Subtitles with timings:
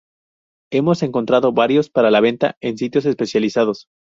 [0.71, 3.85] Hemos encontrado varios para la venta en sitios especializados.